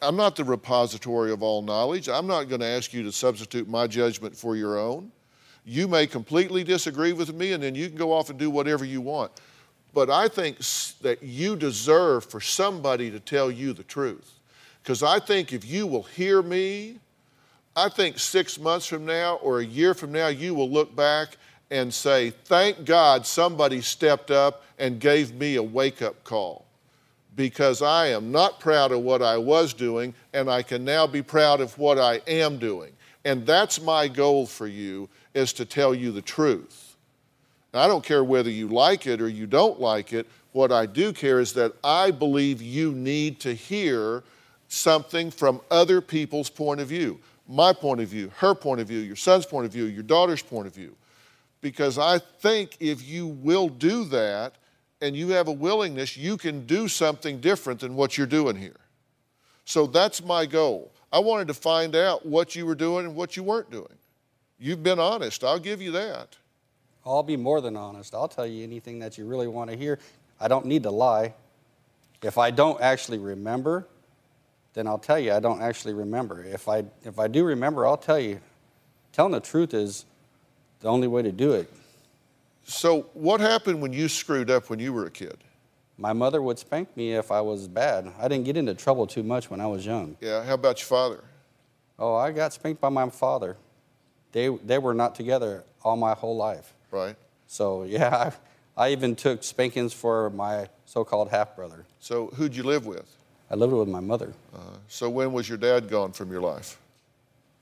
[0.00, 2.08] I'm not the repository of all knowledge.
[2.08, 5.10] I'm not going to ask you to substitute my judgment for your own.
[5.64, 8.84] You may completely disagree with me, and then you can go off and do whatever
[8.84, 9.32] you want.
[9.94, 10.58] But I think
[11.02, 14.32] that you deserve for somebody to tell you the truth.
[14.82, 16.98] Because I think if you will hear me,
[17.76, 21.36] I think six months from now or a year from now, you will look back
[21.70, 26.61] and say, Thank God somebody stepped up and gave me a wake up call.
[27.34, 31.22] Because I am not proud of what I was doing, and I can now be
[31.22, 32.92] proud of what I am doing.
[33.24, 36.96] And that's my goal for you, is to tell you the truth.
[37.72, 40.26] I don't care whether you like it or you don't like it.
[40.52, 44.24] What I do care is that I believe you need to hear
[44.68, 47.18] something from other people's point of view
[47.48, 50.42] my point of view, her point of view, your son's point of view, your daughter's
[50.42, 50.96] point of view.
[51.60, 54.54] Because I think if you will do that
[55.02, 58.80] and you have a willingness, you can do something different than what you're doing here.
[59.64, 60.92] So that's my goal.
[61.12, 63.98] I wanted to find out what you were doing and what you weren't doing.
[64.58, 66.36] You've been honest, I'll give you that.
[67.04, 68.14] I'll be more than honest.
[68.14, 69.98] I'll tell you anything that you really want to hear.
[70.40, 71.34] I don't need to lie.
[72.22, 73.88] If I don't actually remember,
[74.74, 76.44] then I'll tell you I don't actually remember.
[76.44, 78.40] If I, if I do remember, I'll tell you.
[79.12, 80.06] Telling the truth is
[80.80, 81.70] the only way to do it.
[82.72, 85.36] So, what happened when you screwed up when you were a kid?
[85.98, 88.10] My mother would spank me if I was bad.
[88.18, 90.16] I didn't get into trouble too much when I was young.
[90.20, 91.22] Yeah, how about your father?
[91.98, 93.58] Oh, I got spanked by my father.
[94.32, 96.72] They, they were not together all my whole life.
[96.90, 97.14] Right.
[97.46, 98.32] So, yeah,
[98.76, 101.84] I, I even took spankings for my so called half brother.
[102.00, 103.16] So, who'd you live with?
[103.50, 104.32] I lived with my mother.
[104.54, 104.58] Uh,
[104.88, 106.78] so when was your dad gone from your life?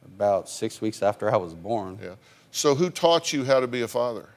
[0.04, 1.98] About six weeks after I was born.
[2.00, 2.14] Yeah.
[2.52, 4.28] So who taught you how to be a father?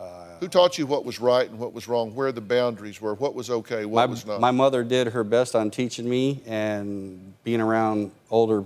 [0.00, 3.14] Uh, who taught you what was right and what was wrong, where the boundaries were,
[3.14, 4.40] what was okay, what my, was not?
[4.40, 8.64] My mother did her best on teaching me and being around older,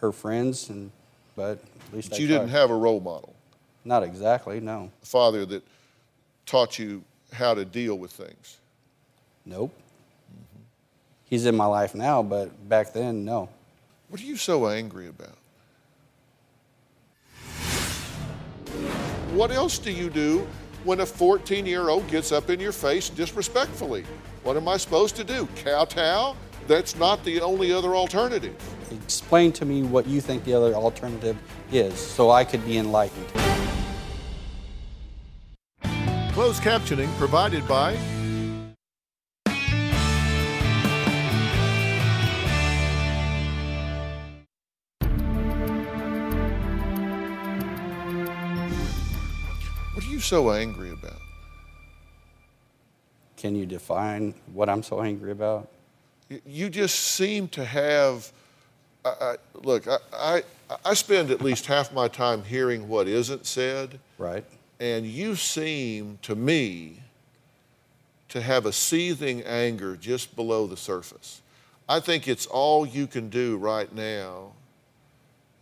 [0.00, 0.92] her friends, and
[1.34, 3.34] but at least but you didn't have a role model.
[3.84, 4.90] Not exactly, no.
[5.02, 5.64] A father that
[6.44, 8.58] taught you how to deal with things.
[9.44, 9.72] Nope
[11.26, 13.48] he's in my life now, but back then, no.
[14.08, 15.36] What are you so angry about?
[19.36, 20.46] What else do you do
[20.84, 24.02] when a 14 year old gets up in your face disrespectfully?
[24.44, 25.46] What am I supposed to do?
[25.56, 26.34] Kowtow?
[26.66, 28.56] That's not the only other alternative.
[28.90, 31.36] Explain to me what you think the other alternative
[31.70, 33.26] is so I could be enlightened.
[36.32, 37.94] Closed captioning provided by
[50.26, 51.20] so angry about?
[53.36, 55.68] Can you define what I'm so angry about?
[56.44, 58.32] You just seem to have.
[59.04, 60.42] I, I, look, I, I,
[60.84, 64.00] I spend at least half my time hearing what isn't said.
[64.18, 64.44] Right.
[64.80, 67.00] And you seem to me
[68.30, 71.40] to have a seething anger just below the surface.
[71.88, 74.52] I think it's all you can do right now,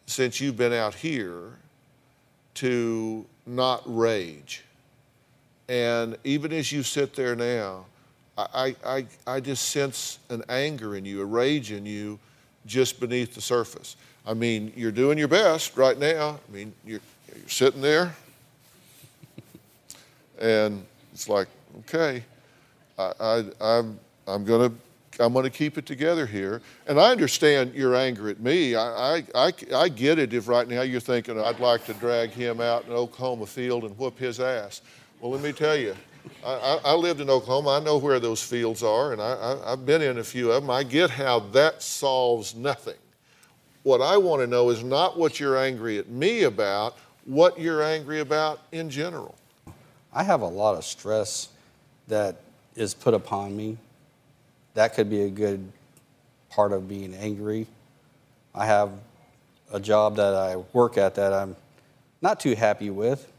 [0.06, 1.58] since you've been out here,
[2.54, 4.64] to not rage.
[5.68, 7.86] And even as you sit there now,
[8.36, 12.18] I, I, I just sense an anger in you, a rage in you
[12.66, 13.96] just beneath the surface.
[14.26, 16.40] I mean, you're doing your best right now.
[16.48, 18.14] I mean, you're, you're sitting there,
[20.40, 21.46] and it's like,
[21.80, 22.24] okay,
[22.98, 24.76] I, I, I'm, I'm going to
[25.20, 26.60] I'm going to keep it together here.
[26.86, 28.74] And I understand your anger at me.
[28.74, 32.30] I, I, I, I, get it if right now you're thinking, I'd like to drag
[32.30, 34.82] him out in Oklahoma field and whoop his ass.
[35.20, 35.94] Well, let me tell you,
[36.44, 37.70] I, I lived in Oklahoma.
[37.70, 40.70] I know where those fields are, and I, have been in a few of them.
[40.70, 42.94] I get how that solves nothing.
[43.82, 47.82] What I want to know is not what you're angry at me about, what you're
[47.82, 49.34] angry about in general.
[50.12, 51.48] I have a lot of stress
[52.08, 52.36] that
[52.76, 53.76] is put upon me.
[54.74, 55.72] That could be a good
[56.50, 57.66] part of being angry.
[58.54, 58.90] I have
[59.72, 61.56] a job that I work at that I'm
[62.20, 63.30] not too happy with,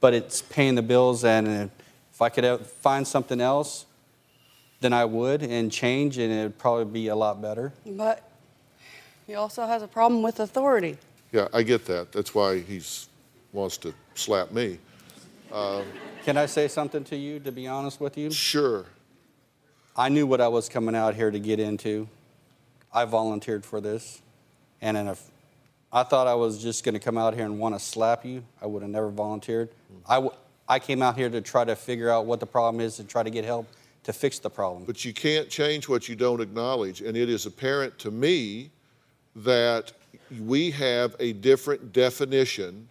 [0.00, 1.70] but it's paying the bills, and
[2.12, 3.86] if I could find something else,
[4.80, 7.72] then I would and change, and it'd probably be a lot better.
[7.86, 8.28] But
[9.26, 10.98] he also has a problem with authority.
[11.32, 12.12] Yeah, I get that.
[12.12, 12.82] That's why he
[13.52, 14.78] wants to slap me.
[15.52, 15.84] Um,
[16.24, 18.30] Can I say something to you, to be honest with you?
[18.30, 18.86] Sure.
[20.00, 22.08] I knew what I was coming out here to get into.
[22.90, 24.22] I volunteered for this.
[24.80, 25.22] And if
[25.92, 28.42] I thought I was just going to come out here and want to slap you,
[28.62, 29.68] I would have never volunteered.
[30.08, 30.32] I, w-
[30.66, 33.22] I came out here to try to figure out what the problem is and try
[33.22, 33.66] to get help
[34.04, 34.84] to fix the problem.
[34.84, 37.02] But you can't change what you don't acknowledge.
[37.02, 38.70] And it is apparent to me
[39.36, 39.92] that
[40.40, 42.88] we have a different definition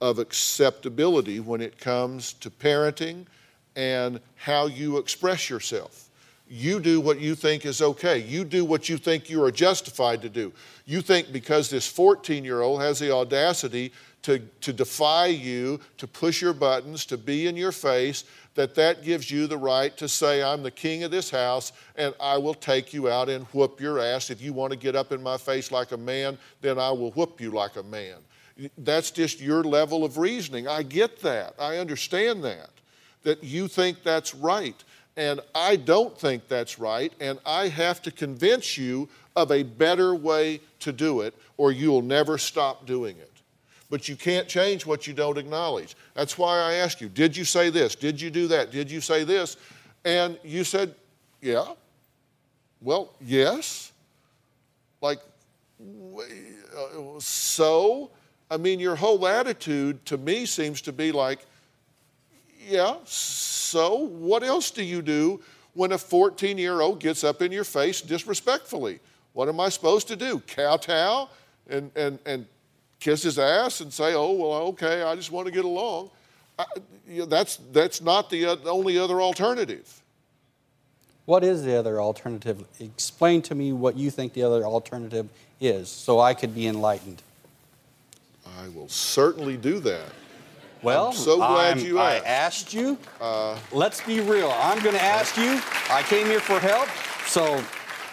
[0.00, 3.26] of acceptability when it comes to parenting
[3.74, 6.08] and how you express yourself.
[6.48, 8.18] You do what you think is okay.
[8.18, 10.52] You do what you think you are justified to do.
[10.84, 16.06] You think because this 14 year old has the audacity to, to defy you, to
[16.06, 18.24] push your buttons, to be in your face,
[18.54, 22.14] that that gives you the right to say, I'm the king of this house and
[22.20, 24.30] I will take you out and whoop your ass.
[24.30, 27.10] If you want to get up in my face like a man, then I will
[27.12, 28.16] whoop you like a man.
[28.78, 30.68] That's just your level of reasoning.
[30.68, 31.54] I get that.
[31.58, 32.70] I understand that,
[33.22, 34.84] that you think that's right.
[35.16, 37.12] And I don't think that's right.
[37.20, 42.02] And I have to convince you of a better way to do it, or you'll
[42.02, 43.30] never stop doing it.
[43.90, 45.96] But you can't change what you don't acknowledge.
[46.14, 47.94] That's why I ask you, did you say this?
[47.94, 48.70] Did you do that?
[48.70, 49.58] Did you say this?
[50.04, 50.94] And you said,
[51.42, 51.66] yeah.
[52.80, 53.92] Well, yes.
[55.02, 55.20] Like,
[55.78, 58.10] uh, so?
[58.50, 61.40] I mean, your whole attitude to me seems to be like,
[62.68, 65.40] yeah, so what else do you do
[65.74, 69.00] when a 14 year old gets up in your face disrespectfully?
[69.32, 70.40] What am I supposed to do?
[70.46, 71.28] Kowtow
[71.68, 72.46] and, and, and
[73.00, 76.10] kiss his ass and say, oh, well, okay, I just want to get along?
[76.58, 76.66] I,
[77.08, 80.02] you know, that's, that's not the uh, only other alternative.
[81.24, 82.64] What is the other alternative?
[82.80, 85.28] Explain to me what you think the other alternative
[85.60, 87.22] is so I could be enlightened.
[88.58, 90.12] I will certainly do that.
[90.82, 92.26] Well, I'm so glad I'm- you I asked.
[92.26, 92.98] asked you.
[93.20, 94.50] Uh, Let's be real.
[94.50, 95.60] I'm going to ask you.
[95.90, 96.88] I came here for help,
[97.26, 97.62] so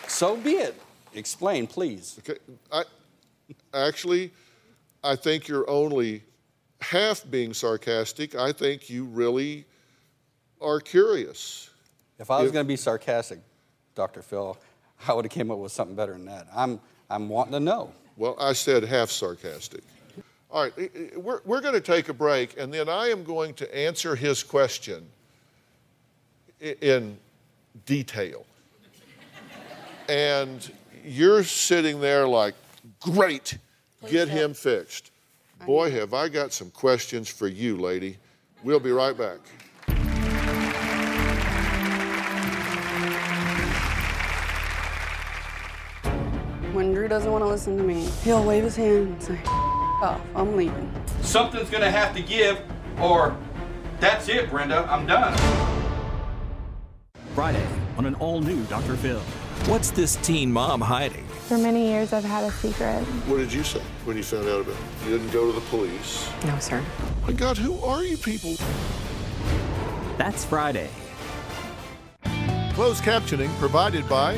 [0.07, 0.79] so be it.
[1.13, 2.19] Explain, please.
[2.19, 2.39] Okay,
[2.71, 2.83] I,
[3.73, 4.31] actually,
[5.03, 6.23] I think you're only
[6.81, 8.35] half being sarcastic.
[8.35, 9.65] I think you really
[10.61, 11.69] are curious.
[12.19, 13.39] If I was going to be sarcastic,
[13.95, 14.21] Dr.
[14.21, 14.57] Phil,
[15.07, 16.47] I would have came up with something better than that.
[16.55, 16.79] I'm
[17.09, 17.91] I'm wanting to know.
[18.17, 19.81] Well, I said half sarcastic.
[20.51, 23.23] All right, i- i- we're, we're going to take a break, and then I am
[23.23, 25.07] going to answer his question
[26.59, 27.17] in
[27.85, 28.45] detail.
[30.07, 30.71] And
[31.05, 32.55] you're sitting there like,
[32.99, 33.57] great,
[34.09, 35.11] get him fixed.
[35.65, 38.17] Boy, have I got some questions for you, lady.
[38.63, 39.39] We'll be right back.
[46.73, 49.39] When Drew doesn't want to listen to me, he'll wave his hand and say,
[50.01, 50.91] off, I'm leaving.
[51.21, 52.61] Something's gonna have to give,
[52.99, 53.35] or
[53.99, 55.37] that's it, Brenda, I'm done.
[57.35, 57.65] Friday
[57.97, 58.95] on an all new Dr.
[58.95, 59.19] Phil.
[59.67, 61.25] What's this teen mom hiding?
[61.47, 63.01] For many years, I've had a secret.
[63.27, 65.05] What did you say when you found out about it?
[65.05, 66.29] You didn't go to the police.
[66.45, 66.83] No, sir.
[67.25, 68.55] My God, who are you people?
[70.17, 70.89] That's Friday.
[72.73, 74.37] Closed captioning provided by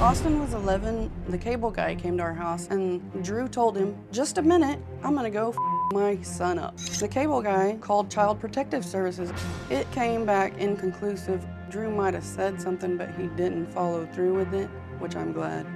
[0.00, 1.10] Austin was 11.
[1.28, 5.14] The cable guy came to our house, and Drew told him, Just a minute, I'm
[5.14, 5.56] gonna go f-
[5.92, 6.74] my son up.
[6.78, 9.30] The cable guy called Child Protective Services.
[9.68, 11.44] It came back inconclusive.
[11.68, 14.68] Drew might have said something, but he didn't follow through with it,
[15.00, 15.66] which I'm glad.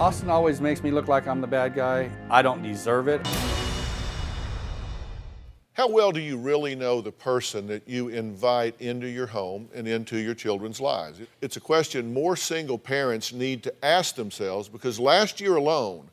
[0.00, 2.10] Austin always makes me look like I'm the bad guy.
[2.30, 3.20] I don't deserve it.
[5.76, 9.86] How well do you really know the person that you invite into your home and
[9.86, 11.20] into your children's lives?
[11.42, 16.08] It's a question more single parents need to ask themselves because last year alone,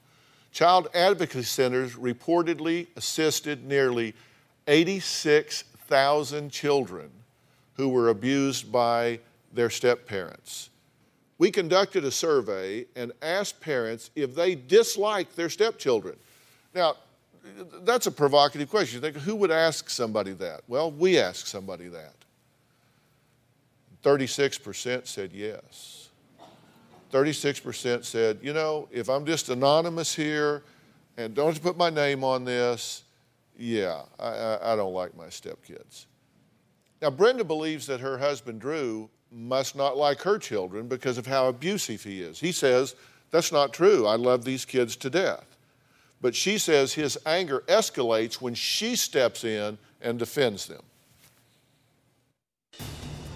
[0.52, 4.14] child advocacy centers reportedly assisted nearly
[4.68, 7.10] 86,000 children
[7.76, 9.18] who were abused by
[9.54, 10.72] their step parents.
[11.38, 16.18] We conducted a survey and asked parents if they disliked their stepchildren.
[16.76, 16.96] Now,
[17.82, 18.98] that's a provocative question.
[18.98, 20.62] You think, who would ask somebody that?
[20.68, 22.14] Well, we asked somebody that.
[24.04, 26.10] 36% said yes.
[27.12, 30.64] 36% said, you know, if I'm just anonymous here
[31.18, 33.04] and don't put my name on this,
[33.58, 36.06] yeah, I, I, I don't like my stepkids.
[37.02, 41.48] Now, Brenda believes that her husband Drew must not like her children because of how
[41.50, 42.40] abusive he is.
[42.40, 42.96] He says,
[43.32, 44.08] That's not true.
[44.08, 45.53] I love these kids to death.
[46.24, 50.82] But she says his anger escalates when she steps in and defends them.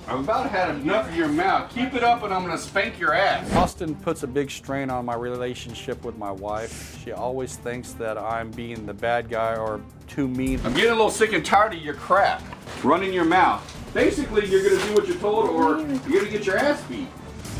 [0.07, 1.69] I've about had enough of your mouth.
[1.75, 3.53] Keep it up and I'm gonna spank your ass.
[3.53, 6.97] Austin puts a big strain on my relationship with my wife.
[7.03, 10.61] She always thinks that I'm being the bad guy or too mean.
[10.63, 12.41] I'm getting a little sick and tired of your crap.
[12.85, 13.61] Running your mouth.
[13.93, 15.79] Basically, you're gonna do what you're told or
[16.09, 17.09] you're gonna get your ass beat.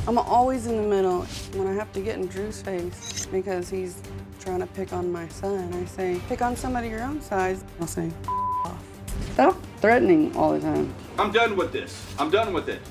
[0.08, 1.24] I'm always in the middle
[1.54, 4.02] when I have to get in Drew's face because he's
[4.40, 5.74] trying to pick on my son.
[5.74, 7.64] I say, pick on somebody your own size.
[7.80, 8.12] I'll say,
[8.66, 8.84] off.
[9.34, 10.94] Stop threatening all the time.
[11.20, 12.06] I'm done with this.
[12.18, 12.82] I'm done with it.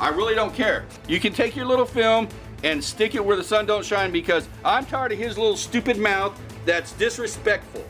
[0.00, 0.86] I really don't care.
[1.06, 2.28] You can take your little film
[2.64, 5.98] and stick it where the sun don't shine because I'm tired of his little stupid
[5.98, 7.84] mouth that's disrespectful.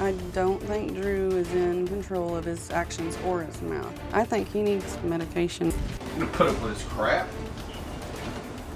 [0.00, 3.92] I don't think Drew is in control of his actions or his mouth.
[4.12, 5.72] I think he needs medication.
[6.14, 7.28] I'm gonna put up with this crap.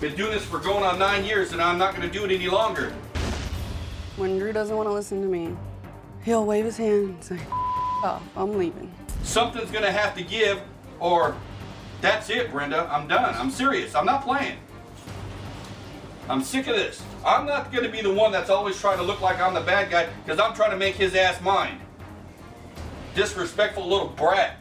[0.01, 2.49] Been doing this for going on nine years and I'm not gonna do it any
[2.49, 2.93] longer.
[4.19, 5.57] When Drew doesn't want to listen to me,
[6.25, 7.39] he'll wave his hand and say,
[8.03, 8.93] off, I'm leaving.
[9.23, 10.61] Something's gonna have to give
[10.99, 11.37] or
[12.01, 12.89] that's it, Brenda.
[12.93, 13.33] I'm done.
[13.37, 13.95] I'm serious.
[13.95, 14.59] I'm not playing.
[16.29, 17.01] I'm sick of this.
[17.25, 19.89] I'm not gonna be the one that's always trying to look like I'm the bad
[19.89, 21.81] guy because I'm trying to make his ass mine.
[23.15, 24.57] Disrespectful little brat.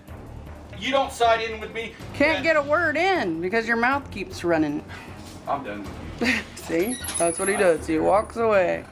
[0.78, 1.94] You don't side in with me.
[2.14, 4.86] Can't get a word in because your mouth keeps running.
[5.48, 5.84] I'm done
[6.20, 6.38] with you.
[6.56, 6.98] See?
[7.18, 7.88] That's what he does.
[7.88, 8.86] He walks away.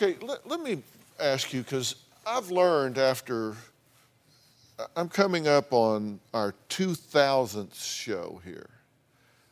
[0.00, 0.80] Okay, let, let me
[1.18, 3.56] ask you because I've learned after
[4.94, 8.70] I'm coming up on our 2000th show here.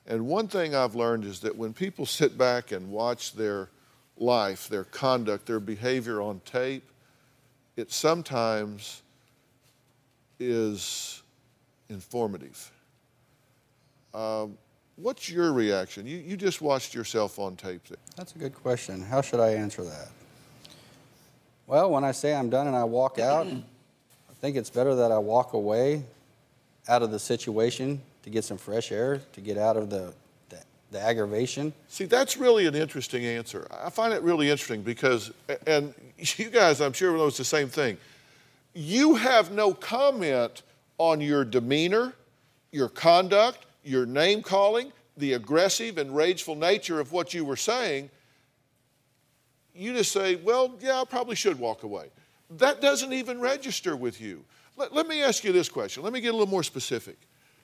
[0.07, 3.71] And one thing I've learned is that when people sit back and watch their
[4.17, 6.89] life, their conduct, their behavior on tape,
[7.75, 9.03] it sometimes
[10.39, 11.25] is
[11.89, 12.71] informative.
[14.15, 14.57] Um,
[14.95, 16.07] what's your reaction?
[16.07, 17.83] You, you just watched yourself on tape.
[17.89, 17.99] There.
[18.15, 19.03] That's a good question.
[19.03, 20.07] How should I answer that?
[21.67, 25.11] Well, when I say I'm done and I walk out, I think it's better that
[25.11, 26.05] I walk away
[26.89, 30.15] out of the situation to get some fresh air, to get out of the,
[30.49, 30.59] the,
[30.93, 31.73] the aggravation.
[31.89, 33.67] See, that's really an interesting answer.
[33.83, 35.33] I find it really interesting because,
[35.67, 37.97] and you guys, I'm sure, know it's the same thing.
[38.73, 40.63] You have no comment
[40.99, 42.13] on your demeanor,
[42.71, 48.11] your conduct, your name calling, the aggressive and rageful nature of what you were saying.
[49.77, 52.07] You just say, well, yeah, I probably should walk away.
[52.59, 54.45] That doesn't even register with you.
[54.77, 56.03] Let, let me ask you this question.
[56.03, 57.17] Let me get a little more specific.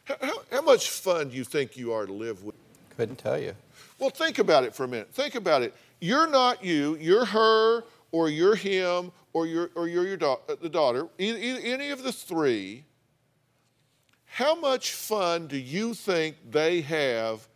[0.05, 2.55] How, how, how much fun do you think you are to live with?
[2.97, 3.55] Couldn't tell you.
[3.99, 5.09] Well, think about it for a minute.
[5.13, 5.75] Think about it.
[6.01, 10.57] You're not you, you're her, or you're him, or you're, or you're your da- uh,
[10.61, 12.85] the daughter, any of the three.
[14.27, 17.47] How much fun do you think they have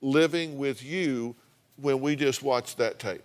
[0.00, 1.36] living with you
[1.76, 3.22] when we just watch that tape?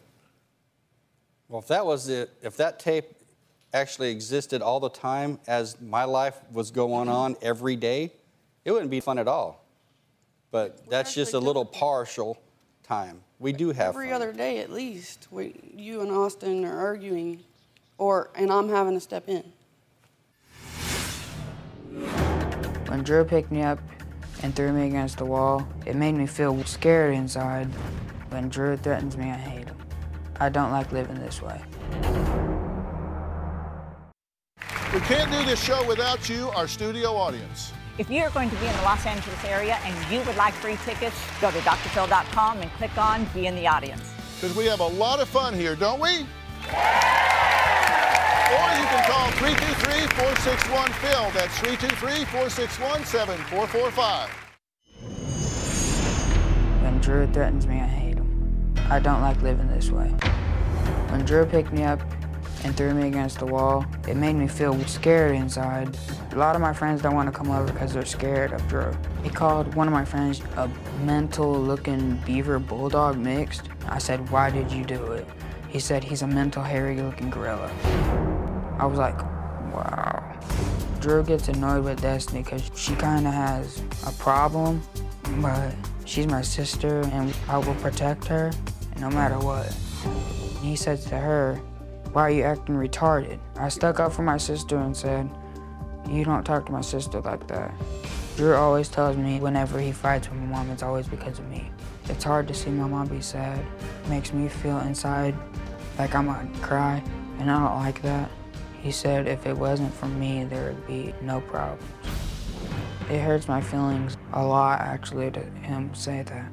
[1.50, 3.06] Well, if that was it, if that tape
[3.74, 7.16] actually existed all the time as my life was going mm-hmm.
[7.16, 8.12] on every day,
[8.66, 9.64] it wouldn't be fun at all.
[10.52, 12.42] But that's just a little partial
[12.84, 13.22] time.
[13.40, 14.16] We do have Every fun.
[14.16, 17.44] other day at least, we, you and Austin are arguing,
[17.98, 19.44] or and I'm having to step in.
[22.88, 23.80] When Drew picked me up
[24.44, 27.68] and threw me against the wall, it made me feel scared inside.
[28.30, 29.57] When Drew threatens me, I hate him.
[30.40, 31.60] I don't like living this way.
[34.94, 37.74] We can't do this show without you, our studio audience.
[37.98, 40.78] If you're going to be in the Los Angeles area and you would like free
[40.86, 44.14] tickets, go to drphil.com and click on Be in the Audience.
[44.40, 46.10] Because we have a lot of fun here, don't we?
[46.10, 46.28] Or
[48.78, 51.32] you can call 323-461-PHIL.
[51.34, 54.30] That's 323-461-7445.
[56.84, 58.07] When Drew threatens me, I hate him.
[58.90, 60.08] I don't like living this way.
[61.10, 62.00] When Drew picked me up
[62.64, 65.98] and threw me against the wall, it made me feel scared inside.
[66.32, 68.96] A lot of my friends don't want to come over because they're scared of Drew.
[69.24, 70.70] He called one of my friends a
[71.04, 73.70] mental-looking beaver bulldog mixed.
[73.90, 75.28] I said, why did you do it?
[75.68, 77.70] He said he's a mental hairy-looking gorilla.
[78.80, 79.22] I was like,
[79.74, 80.24] wow.
[81.02, 84.82] Drew gets annoyed with Destiny because she kind of has a problem,
[85.42, 85.74] but
[86.06, 88.52] she's my sister and I will protect her
[89.00, 89.74] no matter what.
[90.62, 91.62] He said to her,
[92.14, 93.38] why are you acting retarded?
[93.58, 95.30] I stuck up for my sister and said,
[96.10, 97.74] You don't talk to my sister like that.
[98.38, 101.70] Drew always tells me whenever he fights with my mom, it's always because of me.
[102.06, 103.60] It's hard to see my mom be sad.
[103.60, 105.36] It makes me feel inside
[106.00, 107.04] like I'm gonna cry,
[107.40, 108.32] and I don't like that.
[108.82, 111.84] He said if it wasn't for me, there would be no problems.
[113.10, 116.52] It hurts my feelings a lot, actually, to him say that.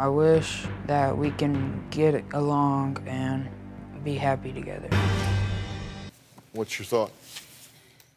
[0.00, 3.46] I wish that we can get along and
[4.02, 4.88] be happy together.
[6.52, 7.12] What's your thought?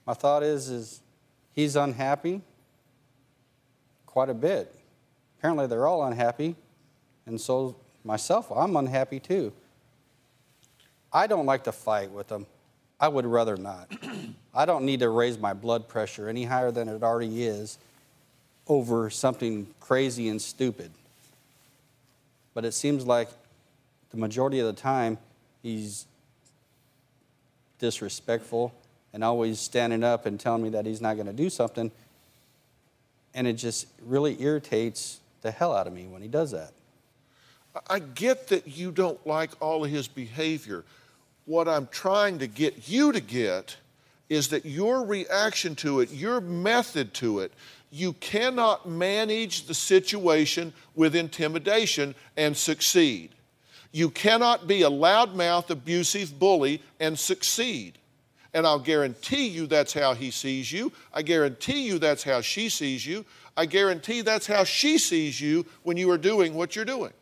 [0.08, 1.02] My thought is, is
[1.52, 2.40] he's unhappy
[4.06, 4.74] quite a bit.
[5.38, 6.56] Apparently, they're all unhappy,
[7.26, 7.76] and so
[8.06, 9.52] myself, I'm unhappy too.
[11.12, 12.46] I don't like to fight with them.
[12.98, 13.92] I would rather not.
[14.56, 17.78] I don't need to raise my blood pressure any higher than it already is
[18.68, 20.90] over something crazy and stupid.
[22.54, 23.30] But it seems like
[24.12, 25.18] the majority of the time
[25.62, 26.06] he's
[27.80, 28.74] disrespectful
[29.14, 31.91] and always standing up and telling me that he's not going to do something.
[33.34, 36.72] And it just really irritates the hell out of me when he does that.
[37.89, 40.84] I get that you don't like all of his behavior.
[41.45, 43.78] What I'm trying to get you to get
[44.30, 47.51] is that your reaction to it, your method to it,
[47.94, 53.30] you cannot manage the situation with intimidation and succeed.
[53.91, 58.00] You cannot be a loudmouth, abusive bully and succeed.
[58.52, 60.91] And I'll guarantee you that's how he sees you.
[61.14, 63.26] I guarantee you that's how she sees you.
[63.56, 67.14] I guarantee that's how she sees you when you are doing what you're doing.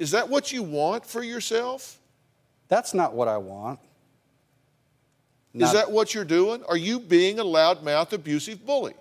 [0.00, 2.00] Is that what you want for yourself?
[2.66, 3.78] That's not what I want.
[5.54, 6.62] Is that what you're doing?
[6.68, 8.94] Are you being a loudmouth, abusive bully?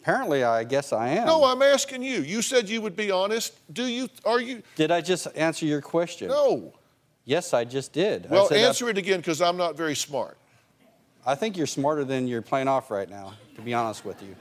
[0.00, 1.26] Apparently, I guess I am.
[1.26, 2.20] No, I'm asking you.
[2.20, 3.52] You said you would be honest.
[3.72, 4.08] Do you?
[4.24, 4.62] Are you?
[4.76, 6.28] Did I just answer your question?
[6.28, 6.72] No.
[7.24, 8.30] Yes, I just did.
[8.30, 10.38] Well, I said answer it again because I'm not very smart.
[11.26, 14.34] I think you're smarter than you're playing off right now, to be honest with you.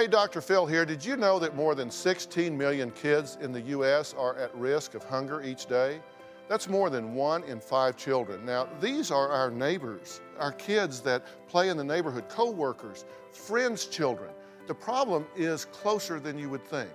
[0.00, 0.40] Hey, Dr.
[0.40, 0.86] Phil here.
[0.86, 4.14] Did you know that more than 16 million kids in the U.S.
[4.16, 6.00] are at risk of hunger each day?
[6.48, 8.42] That's more than one in five children.
[8.46, 13.84] Now, these are our neighbors, our kids that play in the neighborhood, co workers, friends'
[13.84, 14.30] children.
[14.68, 16.88] The problem is closer than you would think,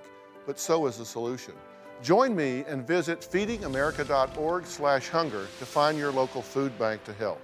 [0.47, 1.53] but so is the solution.
[2.01, 7.39] Join me and visit feedingamerica.org slash hunger to find your local food bank to help.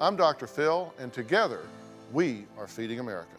[0.00, 0.48] I'm Dr.
[0.48, 1.60] Phil, and together,
[2.12, 3.36] we are Feeding America.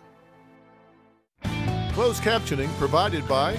[1.98, 3.58] Closed captioning provided by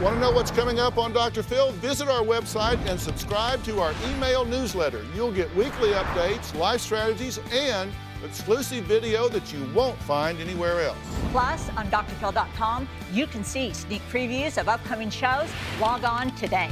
[0.00, 1.42] Want to know what's coming up on Dr.
[1.42, 1.70] Phil?
[1.72, 5.04] Visit our website and subscribe to our email newsletter.
[5.14, 7.92] You'll get weekly updates, life strategies, and
[8.24, 10.96] exclusive video that you won't find anywhere else.
[11.30, 15.50] Plus, on drphil.com, you can see sneak previews of upcoming shows.
[15.78, 16.70] Log on today.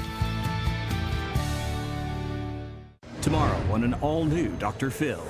[3.32, 4.90] Tomorrow on an all new Dr.
[4.90, 5.24] Phil.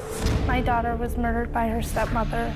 [0.45, 2.53] My daughter was murdered by her stepmother.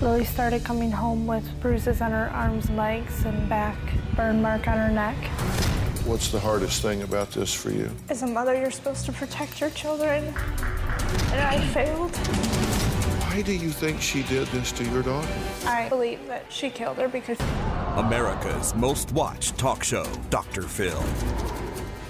[0.00, 3.76] Lily started coming home with bruises on her arms legs and back,
[4.16, 5.14] burn mark on her neck.
[6.06, 7.90] What's the hardest thing about this for you?
[8.08, 12.16] As a mother, you're supposed to protect your children, and I failed.
[12.16, 15.28] Why do you think she did this to your daughter?
[15.66, 17.38] I believe that she killed her because
[17.98, 20.62] America's most watched talk show, Dr.
[20.62, 21.04] Phil.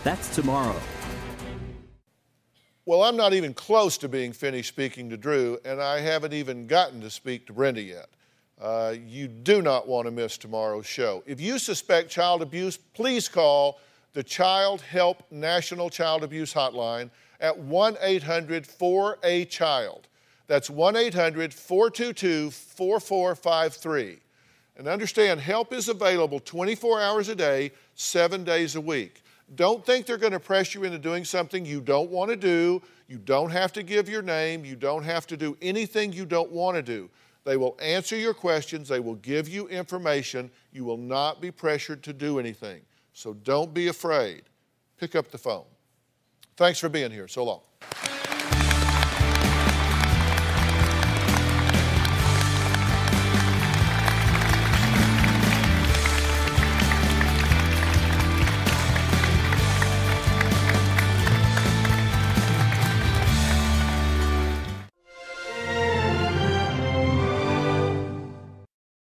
[0.04, 0.80] That's tomorrow.
[2.86, 6.66] Well, I'm not even close to being finished speaking to Drew, and I haven't even
[6.66, 8.08] gotten to speak to Brenda yet.
[8.58, 11.22] Uh, you do not want to miss tomorrow's show.
[11.26, 13.80] If you suspect child abuse, please call
[14.14, 20.08] the Childhelp National Child Abuse Hotline at 1 800 4A Child.
[20.46, 24.18] That's 1 800 422 4453.
[24.78, 29.22] And understand, help is available 24 hours a day, seven days a week.
[29.54, 32.80] Don't think they're going to press you into doing something you don't want to do.
[33.08, 34.64] You don't have to give your name.
[34.64, 37.10] You don't have to do anything you don't want to do.
[37.44, 38.88] They will answer your questions.
[38.88, 40.50] They will give you information.
[40.72, 42.82] You will not be pressured to do anything.
[43.12, 44.42] So don't be afraid.
[44.98, 45.64] Pick up the phone.
[46.56, 47.26] Thanks for being here.
[47.26, 48.19] So long.